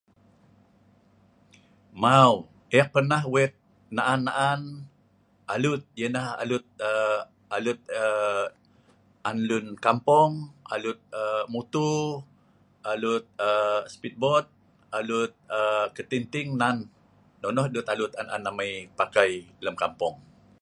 [2.03, 2.31] Mau
[2.79, 3.51] ek pernah wet
[3.95, 4.61] naan-naan
[5.53, 7.19] alut ianah alut aaa
[7.55, 8.43] alut aaa
[9.29, 10.31] an lun kampung,
[10.73, 11.91] alut aaa mutu,
[12.91, 14.45] alut aaa spitbod,
[14.99, 16.77] alut aaa ketinting, nan
[17.41, 19.31] nonoh dut alut an an amai pakai
[19.63, 20.15] dong kampung.